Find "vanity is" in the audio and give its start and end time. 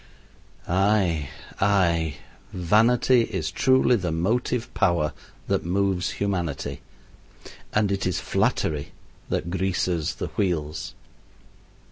2.51-3.51